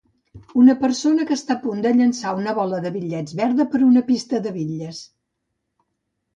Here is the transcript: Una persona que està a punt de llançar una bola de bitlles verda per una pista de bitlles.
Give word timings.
Una 0.61 0.75
persona 0.83 1.27
que 1.31 1.37
està 1.39 1.57
a 1.57 1.61
punt 1.65 1.83
de 1.83 1.91
llançar 1.99 2.33
una 2.39 2.55
bola 2.61 2.81
de 2.87 2.93
bitlles 2.97 3.37
verda 3.43 3.69
per 3.77 3.85
una 3.91 4.05
pista 4.11 4.43
de 4.49 4.57
bitlles. 4.59 5.07